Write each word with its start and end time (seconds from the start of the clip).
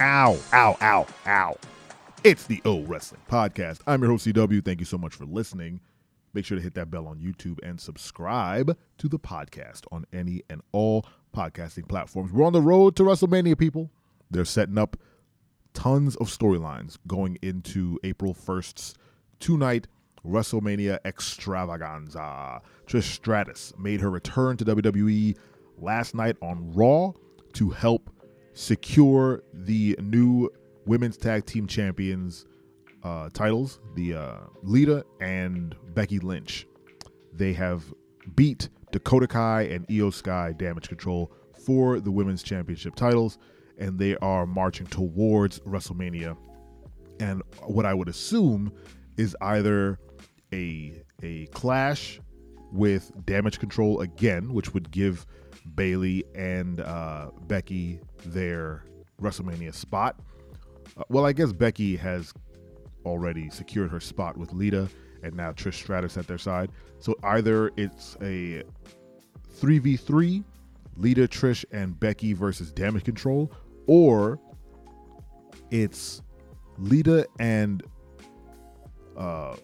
Ow, 0.00 0.38
ow, 0.52 0.76
ow, 0.80 1.06
ow. 1.26 1.56
It's 2.22 2.46
the 2.46 2.62
O 2.64 2.82
Wrestling 2.82 3.20
Podcast. 3.28 3.80
I'm 3.84 4.00
your 4.00 4.12
host, 4.12 4.28
CW. 4.28 4.64
Thank 4.64 4.78
you 4.78 4.86
so 4.86 4.96
much 4.96 5.16
for 5.16 5.24
listening. 5.24 5.80
Make 6.34 6.44
sure 6.44 6.56
to 6.56 6.62
hit 6.62 6.74
that 6.74 6.88
bell 6.88 7.08
on 7.08 7.18
YouTube 7.18 7.58
and 7.64 7.80
subscribe 7.80 8.78
to 8.98 9.08
the 9.08 9.18
podcast 9.18 9.86
on 9.90 10.04
any 10.12 10.42
and 10.48 10.62
all 10.70 11.04
podcasting 11.34 11.88
platforms. 11.88 12.32
We're 12.32 12.46
on 12.46 12.52
the 12.52 12.62
road 12.62 12.94
to 12.94 13.02
WrestleMania, 13.02 13.58
people. 13.58 13.90
They're 14.30 14.44
setting 14.44 14.78
up 14.78 14.96
tons 15.74 16.14
of 16.16 16.28
storylines 16.28 16.96
going 17.08 17.36
into 17.42 17.98
April 18.04 18.34
1st's 18.34 18.94
two 19.40 19.58
night 19.58 19.88
WrestleMania 20.24 21.00
extravaganza. 21.04 22.60
Trish 22.86 23.14
Stratus 23.14 23.72
made 23.76 24.00
her 24.00 24.10
return 24.10 24.56
to 24.58 24.64
WWE 24.64 25.36
last 25.76 26.14
night 26.14 26.36
on 26.40 26.72
Raw 26.72 27.14
to 27.54 27.70
help 27.70 28.10
secure 28.58 29.42
the 29.64 29.96
new 30.00 30.50
women's 30.86 31.16
tag 31.16 31.44
team 31.46 31.66
champions 31.66 32.46
uh, 33.02 33.28
titles, 33.32 33.80
the 33.94 34.14
uh, 34.14 34.38
Lita 34.62 35.04
and 35.20 35.74
Becky 35.94 36.18
Lynch. 36.18 36.66
They 37.32 37.52
have 37.52 37.84
beat 38.34 38.68
Dakota 38.92 39.26
Kai 39.26 39.62
and 39.62 39.86
Iyo 39.88 40.12
Sky 40.12 40.52
Damage 40.52 40.88
Control 40.88 41.32
for 41.64 42.00
the 42.00 42.10
women's 42.10 42.42
championship 42.42 42.94
titles, 42.94 43.38
and 43.78 43.98
they 43.98 44.16
are 44.16 44.46
marching 44.46 44.86
towards 44.86 45.60
WrestleMania. 45.60 46.36
And 47.20 47.42
what 47.66 47.84
I 47.84 47.94
would 47.94 48.08
assume 48.08 48.72
is 49.16 49.36
either 49.40 49.98
a 50.52 51.02
a 51.22 51.46
clash 51.46 52.20
with 52.72 53.10
Damage 53.26 53.58
Control 53.58 54.00
again, 54.00 54.52
which 54.52 54.72
would 54.72 54.90
give 54.90 55.26
Bayley 55.74 56.24
and 56.34 56.80
uh, 56.80 57.30
Becky 57.46 58.00
their 58.24 58.84
WrestleMania 59.20 59.74
spot. 59.74 60.16
Uh, 60.96 61.04
well, 61.08 61.26
I 61.26 61.32
guess 61.32 61.52
Becky 61.52 61.96
has 61.96 62.32
already 63.04 63.50
secured 63.50 63.90
her 63.90 64.00
spot 64.00 64.36
with 64.36 64.52
Lita 64.52 64.88
and 65.22 65.34
now 65.34 65.52
Trish 65.52 65.74
Stratus 65.74 66.16
at 66.16 66.26
their 66.26 66.38
side. 66.38 66.70
So 67.00 67.16
either 67.22 67.70
it's 67.76 68.16
a 68.20 68.62
3v3, 69.60 70.44
Lita, 70.96 71.28
Trish, 71.28 71.64
and 71.72 71.98
Becky 71.98 72.32
versus 72.32 72.70
Damage 72.70 73.04
Control, 73.04 73.52
or 73.86 74.38
it's 75.70 76.22
Lita 76.78 77.26
and 77.38 77.82
uh, 79.16 79.56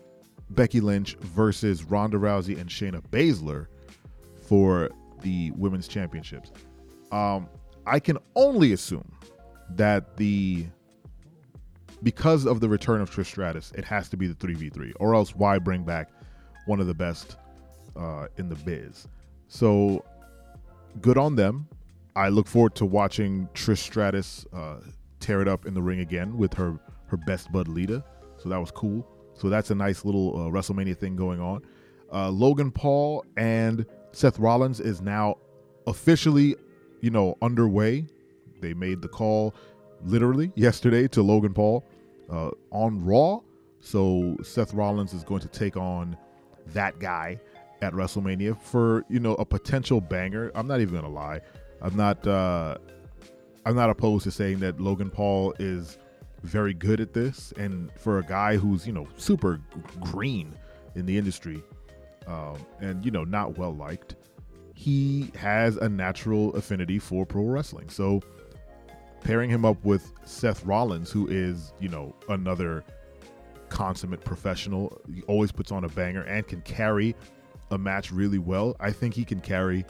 Becky 0.51 0.81
Lynch 0.81 1.17
versus 1.21 1.85
Ronda 1.85 2.19
Rousey 2.19 2.59
and 2.59 2.69
Shayna 2.69 3.01
Baszler 3.11 3.67
for 4.43 4.91
the 5.23 5.51
women's 5.53 5.89
championships. 5.89 6.53
Um, 7.13 7.49
I 7.87 8.01
can 8.01 8.19
only 8.35 8.73
assume 8.73 9.11
that 9.71 10.17
the 10.17 10.67
because 12.03 12.45
of 12.45 12.61
the 12.61 12.69
return 12.69 13.01
of 13.01 13.11
Trish 13.11 13.27
Stratus, 13.27 13.73
it 13.77 13.85
has 13.85 14.09
to 14.11 14.17
be 14.17 14.27
the 14.27 14.35
3v3, 14.35 14.93
or 15.01 15.15
else 15.15 15.35
why 15.35 15.59
bring 15.59 15.85
back 15.85 16.11
one 16.67 16.79
of 16.79 16.87
the 16.87 16.95
best 16.95 17.37
uh, 17.97 18.27
in 18.37 18.49
the 18.49 18.57
biz? 18.57 19.09
So 19.49 20.05
good 21.01 21.17
on 21.17 21.37
them. 21.37 21.67
I 22.15 22.29
look 22.29 22.47
forward 22.47 22.75
to 22.77 22.87
watching 22.87 23.49
Trish 23.55 23.79
Stratus 23.79 24.47
uh, 24.53 24.77
tear 25.19 25.41
it 25.41 25.49
up 25.49 25.67
in 25.67 25.75
the 25.75 25.83
ring 25.83 26.01
again 26.01 26.37
with 26.37 26.55
her 26.55 26.79
her 27.07 27.17
best 27.17 27.51
bud 27.53 27.69
Lita. 27.69 28.05
So 28.37 28.49
that 28.49 28.59
was 28.59 28.71
cool. 28.71 29.07
So 29.35 29.49
that's 29.49 29.71
a 29.71 29.75
nice 29.75 30.05
little 30.05 30.37
uh, 30.37 30.51
WrestleMania 30.51 30.97
thing 30.97 31.17
going 31.17 31.41
on. 31.41 31.63
Uh, 32.13 32.31
Logan 32.31 32.71
Paul 32.71 33.25
and 33.37 33.85
Seth 34.13 34.39
Rollins 34.39 34.81
is 34.81 35.01
now 35.01 35.39
officially, 35.87 36.55
you 37.01 37.11
know, 37.11 37.37
underway. 37.43 38.07
They 38.65 38.75
made 38.75 39.03
the 39.03 39.09
call 39.09 39.55
literally 40.03 40.53
yesterday 40.55 41.07
to 41.09 41.23
Logan 41.23 41.53
Paul 41.53 41.87
uh, 42.31 42.51
on 42.71 43.05
Raw. 43.05 43.41
So 43.81 44.37
Seth 44.43 44.73
Rollins 44.73 45.13
is 45.13 45.23
going 45.23 45.43
to 45.43 45.49
take 45.49 45.77
on 45.77 46.17
that 46.69 46.99
guy 46.99 47.39
at 47.83 47.93
WrestleMania 47.93 48.59
for 48.61 49.05
you 49.09 49.21
know 49.21 49.35
a 49.35 49.45
potential 49.45 50.01
banger. 50.01 50.51
I'm 50.55 50.67
not 50.67 50.81
even 50.81 50.95
gonna 50.95 51.09
lie. 51.09 51.41
I'm 51.83 51.97
not. 51.97 52.27
Uh, 52.27 52.79
I'm 53.67 53.77
not 53.77 53.91
opposed 53.91 54.25
to 54.25 54.31
saying 54.31 54.61
that 54.61 54.81
Logan 54.81 55.11
Paul 55.11 55.55
is 55.59 55.99
very 56.43 56.75
good 56.75 57.01
at 57.01 57.13
this, 57.13 57.53
and 57.57 57.91
for 57.99 58.19
a 58.19 58.23
guy 58.23 58.57
who's 58.57 58.87
you 58.87 58.93
know 58.93 59.07
super 59.17 59.61
green 60.01 60.55
in 60.95 61.05
the 61.05 61.19
industry, 61.19 61.63
um, 62.27 62.57
and 62.81 63.05
you 63.05 63.11
know 63.11 63.25
not 63.25 63.59
well 63.59 63.75
liked, 63.75 64.17
he 64.75 65.31
has 65.37 65.77
a 65.77 65.89
natural 65.89 66.55
affinity 66.57 66.99
for 66.99 67.27
pro 67.27 67.43
wrestling. 67.43 67.91
So 67.91 68.23
pairing 69.25 69.51
him 69.51 69.65
up 69.65 69.83
with 69.85 70.13
Seth 70.25 70.65
Rollins, 70.65 71.11
who 71.11 71.27
is 71.27 71.73
you 71.81 71.89
know 71.89 72.15
another 72.29 72.85
consummate 73.69 74.25
professional, 74.25 75.01
he 75.13 75.23
always 75.23 75.51
puts 75.51 75.73
on 75.73 75.85
a 75.85 75.89
banger 75.89 76.23
and 76.23 76.47
can 76.47 76.61
carry 76.63 77.17
a 77.73 77.79
match 77.79 78.13
really 78.13 78.39
well. 78.39 78.77
I 78.79 78.93
think 78.93 79.15
he 79.15 79.25
can 79.25 79.41
carry 79.41 79.85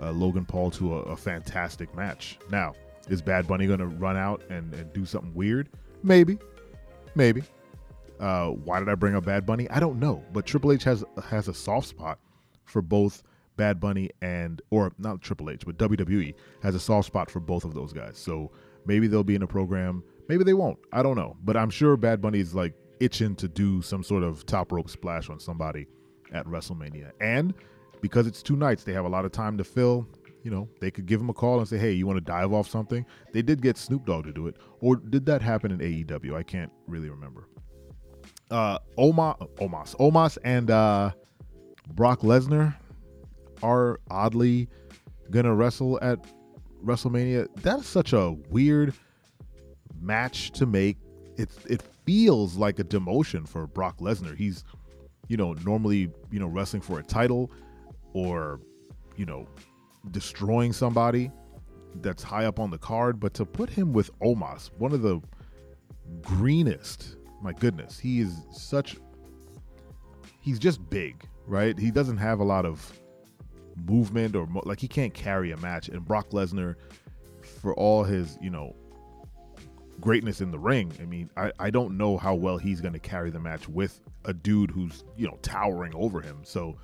uh, 0.00 0.12
Logan 0.12 0.44
Paul 0.44 0.70
to 0.72 0.94
a, 0.94 0.98
a 1.00 1.16
fantastic 1.16 1.92
match. 1.96 2.38
Now, 2.50 2.74
is 3.08 3.22
Bad 3.22 3.48
Bunny 3.48 3.66
going 3.66 3.80
to 3.80 3.86
run 3.86 4.16
out 4.16 4.42
and, 4.48 4.72
and 4.74 4.92
do 4.92 5.04
something 5.04 5.34
weird? 5.34 5.68
Maybe, 6.02 6.38
maybe. 7.14 7.42
Uh, 8.20 8.48
why 8.48 8.78
did 8.78 8.88
I 8.88 8.94
bring 8.94 9.16
up 9.16 9.24
Bad 9.24 9.44
Bunny? 9.44 9.68
I 9.70 9.80
don't 9.80 9.98
know, 9.98 10.22
but 10.32 10.46
Triple 10.46 10.72
H 10.72 10.84
has 10.84 11.04
has 11.24 11.48
a 11.48 11.54
soft 11.54 11.88
spot 11.88 12.18
for 12.64 12.80
both 12.80 13.22
Bad 13.56 13.80
Bunny 13.80 14.10
and 14.22 14.60
or 14.70 14.92
not 14.98 15.20
Triple 15.20 15.50
H, 15.50 15.64
but 15.64 15.76
WWE 15.78 16.34
has 16.62 16.74
a 16.74 16.80
soft 16.80 17.06
spot 17.06 17.30
for 17.30 17.40
both 17.40 17.64
of 17.64 17.74
those 17.74 17.92
guys. 17.92 18.18
So 18.18 18.50
maybe 18.84 19.06
they'll 19.06 19.24
be 19.24 19.34
in 19.34 19.42
a 19.42 19.46
program, 19.46 20.02
maybe 20.28 20.44
they 20.44 20.54
won't. 20.54 20.78
I 20.92 21.02
don't 21.02 21.16
know, 21.16 21.36
but 21.44 21.56
I'm 21.56 21.70
sure 21.70 21.96
Bad 21.96 22.20
Bunny 22.20 22.40
is 22.40 22.54
like 22.54 22.74
itching 23.00 23.34
to 23.36 23.48
do 23.48 23.82
some 23.82 24.02
sort 24.02 24.22
of 24.22 24.46
top 24.46 24.72
rope 24.72 24.90
splash 24.90 25.28
on 25.28 25.40
somebody 25.40 25.86
at 26.32 26.46
WrestleMania. 26.46 27.12
And 27.20 27.54
because 28.00 28.26
it's 28.26 28.42
two 28.42 28.56
nights, 28.56 28.84
they 28.84 28.92
have 28.92 29.04
a 29.04 29.08
lot 29.08 29.24
of 29.24 29.32
time 29.32 29.58
to 29.58 29.64
fill 29.64 30.08
you 30.46 30.52
know, 30.52 30.68
they 30.80 30.92
could 30.92 31.06
give 31.06 31.20
him 31.20 31.28
a 31.28 31.34
call 31.34 31.58
and 31.58 31.66
say, 31.66 31.76
"Hey, 31.76 31.90
you 31.90 32.06
want 32.06 32.18
to 32.18 32.24
dive 32.24 32.52
off 32.52 32.70
something?" 32.70 33.04
They 33.32 33.42
did 33.42 33.60
get 33.60 33.76
Snoop 33.76 34.06
Dogg 34.06 34.26
to 34.26 34.32
do 34.32 34.46
it, 34.46 34.54
or 34.80 34.94
did 34.94 35.26
that 35.26 35.42
happen 35.42 35.72
in 35.72 35.80
AEW? 35.80 36.36
I 36.36 36.44
can't 36.44 36.70
really 36.86 37.10
remember. 37.10 37.48
Uh, 38.48 38.78
Omos, 38.96 39.36
Omos, 39.56 39.96
Omos, 39.96 40.38
and 40.44 40.70
uh, 40.70 41.10
Brock 41.94 42.20
Lesnar 42.20 42.76
are 43.62 44.00
oddly 44.10 44.68
gonna 45.30 45.54
wrestle 45.54 45.98
at 46.02 46.18
WrestleMania. 46.84 47.48
That's 47.62 47.86
such 47.86 48.12
a 48.12 48.32
weird 48.50 48.94
match 50.00 50.52
to 50.52 50.66
make. 50.66 50.98
It 51.36 51.50
it 51.68 51.82
feels 52.04 52.56
like 52.56 52.78
a 52.78 52.84
demotion 52.84 53.46
for 53.48 53.66
Brock 53.66 53.98
Lesnar. 53.98 54.36
He's, 54.36 54.64
you 55.28 55.36
know, 55.36 55.54
normally 55.64 56.10
you 56.30 56.38
know 56.38 56.46
wrestling 56.46 56.82
for 56.82 56.98
a 56.98 57.02
title, 57.02 57.50
or 58.12 58.60
you 59.16 59.26
know 59.26 59.46
destroying 60.10 60.72
somebody 60.72 61.30
that's 62.02 62.22
high 62.22 62.44
up 62.44 62.60
on 62.60 62.70
the 62.70 62.78
card, 62.78 63.18
but 63.18 63.34
to 63.34 63.44
put 63.44 63.70
him 63.70 63.92
with 63.92 64.16
Omos, 64.20 64.70
one 64.78 64.92
of 64.92 65.02
the 65.02 65.20
greenest, 66.22 67.16
my 67.42 67.52
goodness, 67.52 67.98
he 67.98 68.20
is 68.20 68.42
such 68.52 68.96
he's 70.40 70.58
just 70.58 70.88
big, 70.88 71.26
right? 71.46 71.76
He 71.78 71.90
doesn't 71.90 72.18
have 72.18 72.38
a 72.38 72.44
lot 72.44 72.64
of 72.64 72.92
movement 73.76 74.34
or 74.34 74.46
mo- 74.46 74.62
like 74.64 74.80
he 74.80 74.88
can't 74.88 75.14
carry 75.14 75.52
a 75.52 75.56
match 75.58 75.88
and 75.88 76.04
Brock 76.04 76.30
Lesnar 76.30 76.76
for 77.60 77.74
all 77.74 78.04
his, 78.04 78.38
you 78.40 78.50
know, 78.50 78.74
greatness 80.00 80.40
in 80.40 80.50
the 80.50 80.58
ring. 80.58 80.92
I 81.00 81.06
mean, 81.06 81.30
I, 81.36 81.52
I 81.58 81.70
don't 81.70 81.96
know 81.96 82.16
how 82.16 82.34
well 82.34 82.58
he's 82.58 82.80
going 82.80 82.94
to 82.94 82.98
carry 82.98 83.30
the 83.30 83.40
match 83.40 83.68
with 83.68 84.00
a 84.24 84.32
dude 84.32 84.70
who's, 84.70 85.04
you 85.16 85.26
know, 85.26 85.38
towering 85.42 85.94
over 85.94 86.20
him. 86.20 86.38
So 86.42 86.76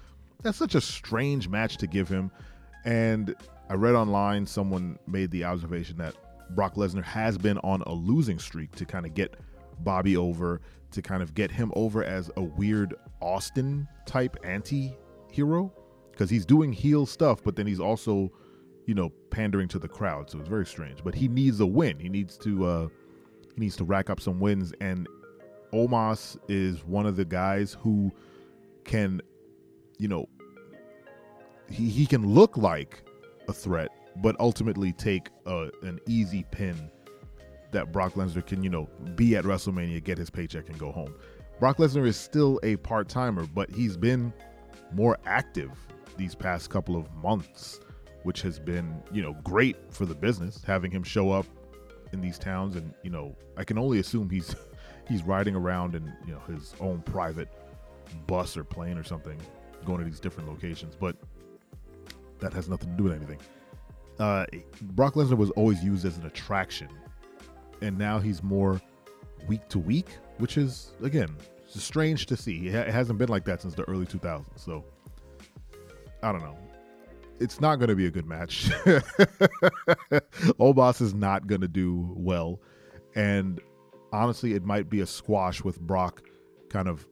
that's 0.42 0.58
such 0.58 0.75
a 0.75 0.81
strange 0.81 1.49
match 1.49 1.76
to 1.78 1.87
give 1.87 2.08
him. 2.08 2.31
And 2.84 3.34
I 3.69 3.75
read 3.75 3.94
online 3.94 4.46
someone 4.46 4.99
made 5.06 5.31
the 5.31 5.44
observation 5.44 5.96
that 5.99 6.14
Brock 6.50 6.75
Lesnar 6.75 7.05
has 7.05 7.38
been 7.38 7.58
on 7.58 7.82
a 7.82 7.93
losing 7.93 8.38
streak 8.38 8.75
to 8.76 8.84
kind 8.84 9.06
of 9.06 9.14
get 9.14 9.37
Bobby 9.81 10.16
over, 10.16 10.61
to 10.90 11.02
kind 11.02 11.22
of 11.22 11.34
get 11.34 11.50
him 11.50 11.72
over 11.75 12.05
as 12.05 12.31
a 12.37 12.43
weird 12.43 12.94
Austin 13.20 13.88
type 14.06 14.37
anti 14.44 14.96
hero 15.31 15.72
because 16.12 16.31
he's 16.31 16.47
doing 16.47 16.73
heel 16.73 17.06
stuff, 17.06 17.43
but 17.43 17.56
then 17.56 17.67
he's 17.67 17.81
also, 17.81 18.31
you 18.87 18.94
know, 18.94 19.11
pandering 19.31 19.69
to 19.69 19.79
the 19.79 19.88
crowd. 19.88 20.31
So 20.31 20.38
it's 20.38 20.49
very 20.49 20.67
strange. 20.67 21.03
But 21.03 21.14
he 21.14 21.26
needs 21.26 21.59
a 21.61 21.67
win. 21.67 21.99
He 21.99 22.09
needs 22.09 22.37
to 22.38 22.64
uh, 22.64 22.88
he 23.55 23.61
needs 23.61 23.76
to 23.76 23.85
rack 23.85 24.09
up 24.11 24.20
some 24.20 24.38
wins, 24.38 24.73
and 24.81 25.09
Omos 25.73 26.37
is 26.49 26.85
one 26.85 27.06
of 27.06 27.17
the 27.17 27.25
guys 27.25 27.76
who 27.81 28.12
can, 28.85 29.20
you 29.99 30.09
know, 30.09 30.29
he, 31.70 31.88
he 31.88 32.06
can 32.06 32.26
look 32.26 32.56
like 32.56 33.03
a 33.49 33.53
threat, 33.53 33.88
but 34.17 34.38
ultimately 34.38 34.93
take 34.93 35.29
a, 35.47 35.70
an 35.82 35.99
easy 36.06 36.44
pin 36.50 36.91
that 37.73 37.91
Brock 37.91 38.14
Lesnar 38.14 38.47
can, 38.47 38.62
you 38.62 38.69
know, 38.69 38.88
be 39.17 39.35
at 39.35 39.44
WrestleMania, 39.44 40.05
get 40.05 40.19
his 40.19 40.29
paycheck, 40.29 40.69
and 40.69 40.79
go 40.79 40.93
home. 40.93 41.14
Brock 41.59 41.79
Lesnar 41.79 42.06
is 42.06 42.19
still 42.19 42.61
a 42.62 42.76
part 42.76 43.09
timer, 43.09 43.47
but 43.55 43.70
he's 43.70 43.97
been 43.97 44.32
more 44.93 45.19
active 45.25 45.70
these 46.17 46.35
past 46.35 46.70
couple 46.70 46.97
of 46.97 47.12
months, 47.14 47.81
which 48.23 48.43
has 48.43 48.59
been, 48.59 49.03
you 49.12 49.23
know, 49.23 49.35
great 49.44 49.76
for 49.91 50.06
the 50.06 50.14
business. 50.14 50.62
Having 50.64 50.91
him 50.93 51.03
show 51.03 51.31
up 51.31 51.47
in 52.12 52.20
these 52.20 52.38
towns, 52.38 52.76
and 52.76 52.93
you 53.03 53.11
know, 53.11 53.37
I 53.56 53.64
can 53.64 53.79
only 53.79 53.99
assume 53.99 54.31
he's 54.31 54.55
he's 55.09 55.23
riding 55.23 55.55
around 55.55 55.94
in 55.94 56.12
you 56.26 56.32
know 56.32 56.41
his 56.55 56.75
own 56.81 57.03
private 57.03 57.49
bus 58.26 58.56
or 58.56 58.64
plane 58.64 58.99
or 58.99 59.05
something, 59.05 59.41
going 59.85 59.99
to 59.99 60.05
these 60.05 60.20
different 60.20 60.49
locations. 60.49 60.94
But 60.94 61.17
that 62.41 62.53
has 62.53 62.69
nothing 62.69 62.91
to 62.91 62.97
do 62.97 63.05
with 63.05 63.14
anything. 63.14 63.38
Uh, 64.19 64.44
Brock 64.82 65.14
Lesnar 65.14 65.37
was 65.37 65.50
always 65.50 65.82
used 65.82 66.05
as 66.05 66.17
an 66.19 66.26
attraction, 66.26 66.88
and 67.81 67.97
now 67.97 68.19
he's 68.19 68.43
more 68.43 68.81
week 69.49 69.69
to 69.69 69.79
week, 69.79 70.09
which 70.38 70.56
is 70.56 70.93
again 71.03 71.37
strange 71.81 72.26
to 72.26 72.37
see. 72.37 72.69
It 72.69 72.93
hasn't 72.93 73.19
been 73.19 73.29
like 73.29 73.44
that 73.47 73.62
since 73.62 73.75
the 73.75 73.88
early 73.88 74.06
2000s. 74.06 74.44
So 74.56 74.85
I 76.22 76.32
don't 76.32 76.42
know. 76.42 76.56
It's 77.40 77.60
not 77.60 77.76
going 77.76 77.88
to 77.88 77.96
be 77.96 78.06
a 78.06 78.10
good 78.10 78.26
match. 78.26 78.64
Omos 80.60 81.00
is 81.00 81.14
not 81.14 81.46
going 81.46 81.60
to 81.60 81.69
do 81.69 82.12
well, 82.16 82.60
and 83.14 83.60
honestly, 84.12 84.54
it 84.54 84.64
might 84.64 84.88
be 84.88 85.00
a 85.00 85.06
squash 85.06 85.64
with 85.64 85.80
Brock 85.80 86.22
kind 86.70 86.88
of 86.88 87.06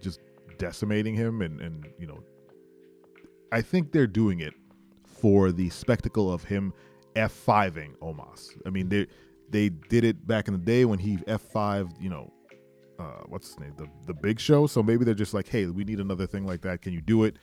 just 0.00 0.20
decimating 0.58 1.14
him 1.14 1.42
and 1.42 1.60
and 1.60 1.86
you 1.98 2.06
know 2.06 2.22
I 3.52 3.62
think 3.62 3.92
they're 3.92 4.06
doing 4.06 4.40
it 4.40 4.54
for 5.04 5.52
the 5.52 5.70
spectacle 5.70 6.32
of 6.32 6.44
him 6.44 6.72
F5ing 7.16 7.96
Omos. 7.98 8.50
I 8.66 8.70
mean, 8.70 8.88
they 8.88 9.06
they 9.48 9.68
did 9.68 10.04
it 10.04 10.26
back 10.26 10.46
in 10.46 10.54
the 10.54 10.60
day 10.60 10.84
when 10.84 10.98
he 10.98 11.16
F5, 11.16 12.00
you 12.00 12.08
know, 12.08 12.32
uh, 12.98 13.22
what's 13.26 13.48
his 13.48 13.60
name, 13.60 13.74
the 13.76 13.88
the 14.06 14.14
Big 14.14 14.38
Show. 14.38 14.66
So 14.66 14.82
maybe 14.82 15.04
they're 15.04 15.14
just 15.14 15.34
like, 15.34 15.48
hey, 15.48 15.66
we 15.66 15.84
need 15.84 16.00
another 16.00 16.26
thing 16.26 16.46
like 16.46 16.62
that. 16.62 16.82
Can 16.82 16.92
you 16.92 17.00
do 17.00 17.24
it? 17.24 17.36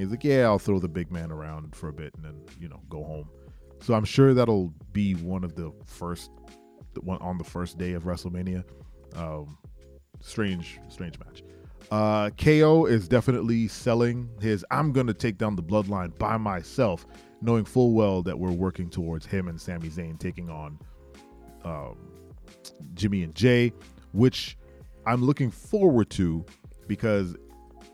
He's 0.00 0.10
like, 0.10 0.24
yeah, 0.24 0.44
I'll 0.44 0.58
throw 0.58 0.78
the 0.78 0.88
big 0.88 1.10
man 1.10 1.30
around 1.30 1.74
for 1.74 1.88
a 1.88 1.92
bit 1.92 2.14
and 2.14 2.24
then 2.24 2.42
you 2.58 2.68
know 2.68 2.80
go 2.88 3.04
home. 3.04 3.28
So 3.82 3.94
I'm 3.94 4.04
sure 4.04 4.34
that'll 4.34 4.72
be 4.92 5.14
one 5.14 5.44
of 5.44 5.54
the 5.54 5.72
first 5.86 6.30
one 7.00 7.18
on 7.18 7.38
the 7.38 7.44
first 7.44 7.78
day 7.78 7.92
of 7.92 8.04
WrestleMania. 8.04 8.64
Um, 9.16 9.58
strange, 10.20 10.80
strange 10.88 11.18
match. 11.18 11.42
Uh, 11.90 12.30
KO 12.30 12.86
is 12.86 13.08
definitely 13.08 13.66
selling 13.66 14.28
his 14.40 14.64
I'm 14.70 14.92
going 14.92 15.06
to 15.06 15.14
take 15.14 15.38
down 15.38 15.56
the 15.56 15.62
bloodline 15.62 16.16
by 16.18 16.36
myself, 16.36 17.06
knowing 17.40 17.64
full 17.64 17.92
well 17.92 18.22
that 18.22 18.38
we're 18.38 18.52
working 18.52 18.88
towards 18.90 19.26
him 19.26 19.48
and 19.48 19.60
Sami 19.60 19.88
Zayn 19.88 20.18
taking 20.18 20.50
on 20.50 20.78
um, 21.64 21.96
Jimmy 22.94 23.22
and 23.22 23.34
Jey, 23.34 23.72
which 24.12 24.56
I'm 25.06 25.24
looking 25.24 25.50
forward 25.50 26.10
to 26.10 26.44
because 26.86 27.34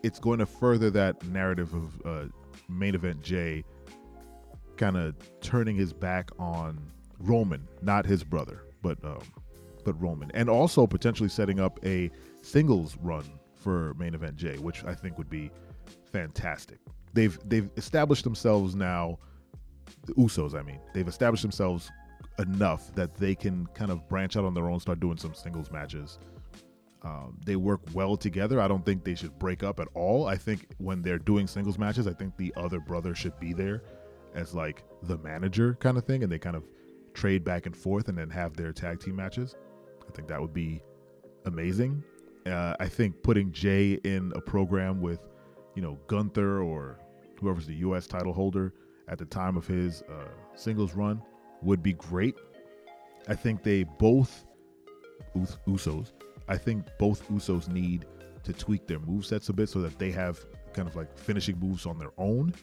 it's 0.06 0.20
going 0.20 0.38
to 0.38 0.46
further 0.46 0.88
that 0.88 1.20
narrative 1.26 1.74
of 1.74 2.06
uh, 2.06 2.28
main 2.68 2.94
event 2.94 3.22
Jey 3.22 3.64
kind 4.76 4.96
of 4.96 5.16
turning 5.40 5.74
his 5.74 5.92
back 5.92 6.30
on 6.38 6.78
Roman, 7.18 7.66
not 7.82 8.06
his 8.06 8.22
brother, 8.22 8.62
but 8.82 9.04
um, 9.04 9.22
but 9.84 10.00
Roman, 10.00 10.30
and 10.32 10.48
also 10.48 10.86
potentially 10.86 11.28
setting 11.28 11.58
up 11.58 11.80
a 11.84 12.08
singles 12.42 12.96
run 13.02 13.24
for 13.56 13.94
main 13.94 14.14
event 14.14 14.36
Jey, 14.36 14.58
which 14.58 14.84
I 14.84 14.94
think 14.94 15.18
would 15.18 15.28
be 15.28 15.50
fantastic. 16.12 16.78
They've 17.12 17.36
they've 17.44 17.68
established 17.76 18.22
themselves 18.22 18.76
now. 18.76 19.18
The 20.04 20.14
Usos, 20.14 20.54
I 20.54 20.62
mean, 20.62 20.78
they've 20.94 21.08
established 21.08 21.42
themselves 21.42 21.90
enough 22.38 22.94
that 22.94 23.16
they 23.16 23.34
can 23.34 23.66
kind 23.74 23.90
of 23.90 24.08
branch 24.08 24.36
out 24.36 24.44
on 24.44 24.54
their 24.54 24.68
own, 24.70 24.78
start 24.78 25.00
doing 25.00 25.16
some 25.16 25.34
singles 25.34 25.72
matches. 25.72 26.18
Um, 27.06 27.38
they 27.46 27.54
work 27.54 27.82
well 27.94 28.16
together. 28.16 28.60
I 28.60 28.66
don't 28.66 28.84
think 28.84 29.04
they 29.04 29.14
should 29.14 29.38
break 29.38 29.62
up 29.62 29.78
at 29.78 29.86
all. 29.94 30.26
I 30.26 30.36
think 30.36 30.66
when 30.78 31.02
they're 31.02 31.20
doing 31.20 31.46
singles 31.46 31.78
matches, 31.78 32.08
I 32.08 32.12
think 32.12 32.36
the 32.36 32.52
other 32.56 32.80
brother 32.80 33.14
should 33.14 33.38
be 33.38 33.52
there 33.52 33.84
as 34.34 34.56
like 34.56 34.82
the 35.04 35.16
manager 35.18 35.76
kind 35.78 35.96
of 35.96 36.04
thing, 36.04 36.24
and 36.24 36.32
they 36.32 36.38
kind 36.40 36.56
of 36.56 36.64
trade 37.14 37.44
back 37.44 37.66
and 37.66 37.76
forth 37.76 38.08
and 38.08 38.18
then 38.18 38.28
have 38.30 38.56
their 38.56 38.72
tag 38.72 38.98
team 38.98 39.14
matches. 39.14 39.54
I 40.08 40.10
think 40.16 40.26
that 40.26 40.40
would 40.40 40.52
be 40.52 40.82
amazing. 41.44 42.02
Uh, 42.44 42.74
I 42.80 42.88
think 42.88 43.22
putting 43.22 43.52
Jey 43.52 44.00
in 44.02 44.32
a 44.34 44.40
program 44.40 45.00
with, 45.00 45.20
you 45.76 45.82
know, 45.82 45.98
Gunther 46.08 46.60
or 46.60 46.98
whoever's 47.40 47.66
the 47.66 47.74
U.S. 47.76 48.08
title 48.08 48.32
holder 48.32 48.74
at 49.08 49.18
the 49.18 49.26
time 49.26 49.56
of 49.56 49.64
his 49.64 50.02
uh, 50.10 50.28
singles 50.56 50.94
run 50.94 51.22
would 51.62 51.84
be 51.84 51.92
great. 51.92 52.34
I 53.28 53.36
think 53.36 53.62
they 53.62 53.84
both 53.84 54.44
Us- 55.36 55.58
Usos. 55.68 56.12
I 56.48 56.56
think 56.56 56.86
both 56.98 57.28
Usos 57.28 57.68
need 57.68 58.06
to 58.44 58.52
tweak 58.52 58.86
their 58.86 59.00
move 59.00 59.26
sets 59.26 59.48
a 59.48 59.52
bit 59.52 59.68
so 59.68 59.80
that 59.82 59.98
they 59.98 60.10
have 60.12 60.44
kind 60.72 60.86
of 60.88 60.94
like 60.94 61.16
finishing 61.18 61.58
moves 61.58 61.86
on 61.86 61.98
their 61.98 62.12
own. 62.18 62.54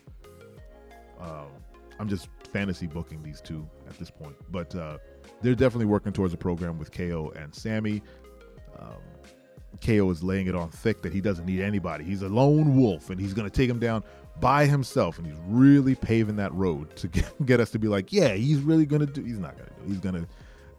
Um, 1.19 1.47
I'm 1.99 2.07
just 2.07 2.27
fantasy 2.51 2.87
booking 2.87 3.21
these 3.21 3.41
two 3.41 3.67
at 3.87 3.97
this 3.97 4.09
point, 4.09 4.35
but 4.51 4.73
uh, 4.75 4.97
they're 5.41 5.55
definitely 5.55 5.85
working 5.85 6.13
towards 6.13 6.33
a 6.33 6.37
program 6.37 6.79
with 6.79 6.91
KO 6.91 7.33
and 7.35 7.53
Sami. 7.53 8.01
Um, 8.79 9.01
KO 9.81 10.09
is 10.09 10.23
laying 10.23 10.47
it 10.47 10.55
on 10.55 10.69
thick 10.69 11.01
that 11.01 11.13
he 11.13 11.21
doesn't 11.21 11.45
need 11.45 11.59
anybody. 11.59 12.03
He's 12.03 12.21
a 12.21 12.29
lone 12.29 12.77
wolf 12.77 13.09
and 13.09 13.19
he's 13.19 13.33
going 13.33 13.49
to 13.49 13.55
take 13.55 13.69
him 13.69 13.79
down 13.79 14.03
by 14.39 14.65
himself. 14.65 15.17
And 15.17 15.27
he's 15.27 15.39
really 15.47 15.95
paving 15.95 16.35
that 16.37 16.53
road 16.53 16.95
to 16.97 17.07
get, 17.07 17.25
get 17.45 17.59
us 17.59 17.71
to 17.71 17.79
be 17.79 17.87
like, 17.87 18.13
yeah, 18.13 18.33
he's 18.33 18.59
really 18.59 18.85
going 18.85 19.05
to 19.05 19.11
do. 19.11 19.23
He's 19.23 19.39
not 19.39 19.57
going 19.57 19.69
to 19.69 19.75
do. 19.75 19.87
He's 19.87 19.99
going 19.99 20.15
to 20.15 20.27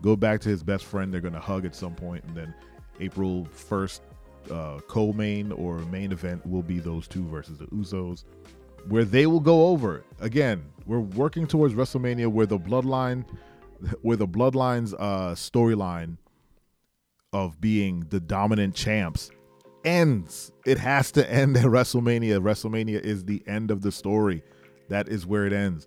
go 0.02 0.16
back 0.16 0.40
to 0.42 0.48
his 0.48 0.62
best 0.62 0.84
friend. 0.84 1.12
They're 1.12 1.20
going 1.20 1.34
to 1.34 1.40
hug 1.40 1.64
at 1.64 1.74
some 1.74 1.94
point, 1.94 2.24
and 2.24 2.36
then 2.36 2.54
April 3.00 3.46
first, 3.50 4.02
uh, 4.50 4.80
co-main 4.88 5.52
or 5.52 5.78
main 5.86 6.12
event 6.12 6.44
will 6.46 6.62
be 6.62 6.78
those 6.78 7.08
two 7.08 7.26
versus 7.28 7.58
the 7.58 7.66
Usos, 7.66 8.24
where 8.88 9.04
they 9.04 9.26
will 9.26 9.40
go 9.40 9.68
over. 9.68 10.04
Again, 10.20 10.64
we're 10.86 11.00
working 11.00 11.46
towards 11.46 11.74
WrestleMania, 11.74 12.28
where 12.28 12.46
the 12.46 12.58
bloodline, 12.58 13.24
where 14.02 14.16
the 14.16 14.28
bloodlines 14.28 14.94
uh, 14.98 15.34
storyline 15.34 16.16
of 17.32 17.60
being 17.60 18.06
the 18.10 18.20
dominant 18.20 18.74
champs 18.74 19.30
ends. 19.84 20.52
It 20.64 20.78
has 20.78 21.10
to 21.12 21.30
end 21.30 21.56
at 21.56 21.64
WrestleMania. 21.64 22.40
WrestleMania 22.40 23.00
is 23.00 23.24
the 23.24 23.42
end 23.46 23.70
of 23.70 23.82
the 23.82 23.92
story. 23.92 24.42
That 24.88 25.08
is 25.08 25.26
where 25.26 25.46
it 25.46 25.52
ends. 25.52 25.86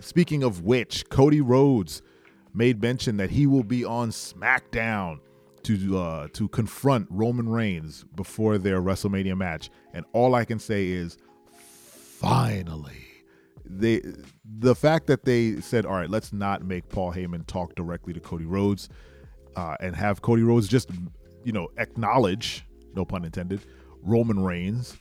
Speaking 0.00 0.42
of 0.42 0.62
which, 0.64 1.08
Cody 1.08 1.40
Rhodes 1.40 2.02
made 2.54 2.80
mention 2.80 3.16
that 3.18 3.30
he 3.30 3.46
will 3.46 3.62
be 3.62 3.84
on 3.84 4.10
SmackDown 4.10 5.20
to 5.66 5.98
uh, 5.98 6.28
to 6.32 6.48
confront 6.48 7.06
Roman 7.10 7.48
Reigns 7.48 8.04
before 8.14 8.58
their 8.58 8.80
WrestleMania 8.80 9.36
match. 9.36 9.70
And 9.92 10.04
all 10.12 10.34
I 10.34 10.44
can 10.44 10.58
say 10.58 10.88
is, 10.88 11.18
finally, 11.50 13.06
they 13.64 14.02
the 14.44 14.74
fact 14.74 15.06
that 15.08 15.24
they 15.24 15.60
said, 15.60 15.84
all 15.84 15.94
right, 15.94 16.10
let's 16.10 16.32
not 16.32 16.64
make 16.64 16.88
Paul 16.88 17.12
Heyman 17.12 17.46
talk 17.46 17.74
directly 17.74 18.12
to 18.12 18.20
Cody 18.20 18.46
Rhodes 18.46 18.88
uh, 19.56 19.76
and 19.80 19.96
have 19.96 20.22
Cody 20.22 20.42
Rhodes 20.42 20.68
just, 20.68 20.90
you 21.44 21.52
know, 21.52 21.68
acknowledge, 21.78 22.64
no 22.94 23.04
pun 23.04 23.24
intended, 23.24 23.60
Roman 24.02 24.42
Reigns 24.42 24.96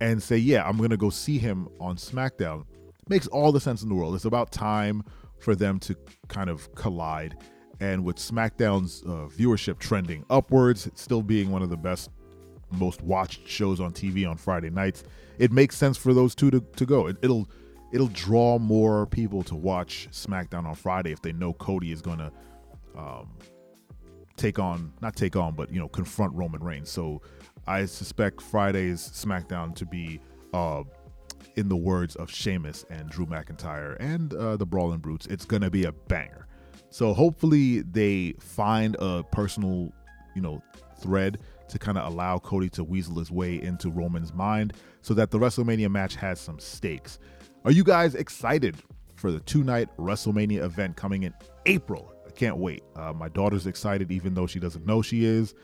and 0.00 0.22
say, 0.22 0.36
yeah, 0.36 0.66
I'm 0.66 0.76
to 0.90 0.96
go 0.96 1.10
see 1.10 1.38
him 1.38 1.68
on 1.80 1.96
SmackDown 1.96 2.64
makes 3.08 3.26
all 3.28 3.52
the 3.52 3.60
sense 3.60 3.82
in 3.82 3.88
the 3.88 3.94
world. 3.94 4.14
It's 4.14 4.24
about 4.24 4.50
time 4.50 5.02
for 5.38 5.54
them 5.54 5.78
to 5.80 5.96
kind 6.28 6.50
of 6.50 6.74
collide. 6.74 7.36
And 7.80 8.04
with 8.04 8.16
SmackDown's 8.16 9.02
uh, 9.02 9.28
viewership 9.28 9.78
trending 9.78 10.24
upwards, 10.30 10.88
still 10.94 11.22
being 11.22 11.50
one 11.50 11.62
of 11.62 11.70
the 11.70 11.76
best, 11.76 12.10
most 12.70 13.02
watched 13.02 13.46
shows 13.46 13.80
on 13.80 13.92
TV 13.92 14.28
on 14.28 14.36
Friday 14.36 14.70
nights, 14.70 15.04
it 15.38 15.52
makes 15.52 15.76
sense 15.76 15.96
for 15.96 16.14
those 16.14 16.34
two 16.34 16.50
to, 16.50 16.60
to 16.76 16.86
go. 16.86 17.06
It, 17.06 17.16
it'll 17.22 17.48
it'll 17.92 18.08
draw 18.08 18.58
more 18.58 19.06
people 19.06 19.42
to 19.44 19.54
watch 19.54 20.08
SmackDown 20.10 20.64
on 20.64 20.74
Friday 20.74 21.12
if 21.12 21.22
they 21.22 21.32
know 21.32 21.52
Cody 21.52 21.92
is 21.92 22.02
going 22.02 22.18
to 22.18 22.32
um, 22.96 23.30
take 24.36 24.58
on, 24.58 24.92
not 25.00 25.16
take 25.16 25.36
on, 25.36 25.54
but 25.54 25.72
you 25.72 25.78
know, 25.78 25.88
confront 25.88 26.34
Roman 26.34 26.62
Reigns. 26.62 26.90
So 26.90 27.22
I 27.66 27.84
suspect 27.86 28.40
Friday's 28.40 29.00
SmackDown 29.00 29.74
to 29.76 29.86
be, 29.86 30.20
uh, 30.52 30.82
in 31.56 31.68
the 31.68 31.76
words 31.76 32.16
of 32.16 32.30
Sheamus 32.30 32.84
and 32.90 33.08
Drew 33.08 33.26
McIntyre 33.26 33.96
and 33.98 34.34
uh, 34.34 34.56
the 34.56 34.66
Brawling 34.66 34.98
Brutes, 34.98 35.26
it's 35.26 35.44
gonna 35.44 35.70
be 35.70 35.84
a 35.84 35.92
banger. 35.92 36.45
So 36.90 37.12
hopefully 37.12 37.82
they 37.82 38.34
find 38.40 38.96
a 38.98 39.22
personal, 39.24 39.92
you 40.34 40.42
know, 40.42 40.62
thread 41.00 41.38
to 41.68 41.78
kind 41.78 41.98
of 41.98 42.10
allow 42.12 42.38
Cody 42.38 42.68
to 42.70 42.84
weasel 42.84 43.18
his 43.18 43.30
way 43.30 43.60
into 43.60 43.90
Roman's 43.90 44.32
mind 44.32 44.74
so 45.02 45.14
that 45.14 45.30
the 45.30 45.38
WrestleMania 45.38 45.90
match 45.90 46.14
has 46.16 46.40
some 46.40 46.58
stakes. 46.58 47.18
Are 47.64 47.72
you 47.72 47.84
guys 47.84 48.14
excited 48.14 48.76
for 49.16 49.32
the 49.32 49.40
two 49.40 49.64
night 49.64 49.88
WrestleMania 49.96 50.62
event 50.62 50.96
coming 50.96 51.24
in 51.24 51.34
April? 51.66 52.12
I 52.26 52.30
can't 52.30 52.58
wait. 52.58 52.82
Uh, 52.94 53.12
my 53.12 53.28
daughter's 53.28 53.66
excited, 53.66 54.12
even 54.12 54.34
though 54.34 54.46
she 54.46 54.60
doesn't 54.60 54.86
know 54.86 55.02
she 55.02 55.24
is. 55.24 55.54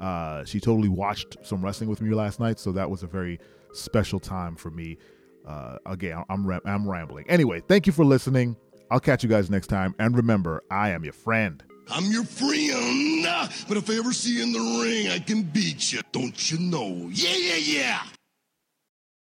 Uh, 0.00 0.44
she 0.44 0.58
totally 0.58 0.88
watched 0.88 1.36
some 1.42 1.64
wrestling 1.64 1.88
with 1.88 2.00
me 2.00 2.12
last 2.12 2.40
night, 2.40 2.58
so 2.58 2.72
that 2.72 2.90
was 2.90 3.04
a 3.04 3.06
very 3.06 3.38
special 3.72 4.18
time 4.18 4.56
for 4.56 4.70
me. 4.70 4.98
Uh, 5.46 5.78
again, 5.86 6.24
I'm 6.28 6.48
I'm 6.64 6.88
rambling. 6.88 7.28
Anyway, 7.28 7.60
thank 7.60 7.86
you 7.86 7.92
for 7.92 8.04
listening. 8.04 8.56
I'll 8.92 9.00
catch 9.00 9.22
you 9.22 9.28
guys 9.30 9.48
next 9.48 9.68
time, 9.68 9.94
and 9.98 10.14
remember, 10.14 10.62
I 10.70 10.90
am 10.90 11.02
your 11.02 11.14
friend. 11.14 11.64
I'm 11.88 12.12
your 12.12 12.24
friend, 12.24 13.26
but 13.66 13.78
if 13.78 13.88
I 13.88 13.94
ever 13.94 14.12
see 14.12 14.36
you 14.36 14.42
in 14.42 14.52
the 14.52 14.82
ring, 14.84 15.08
I 15.08 15.18
can 15.18 15.44
beat 15.44 15.94
you. 15.94 16.02
Don't 16.12 16.50
you 16.50 16.58
know? 16.58 17.08
Yeah, 17.10 17.34
yeah, 17.34 17.56
yeah. 17.56 18.02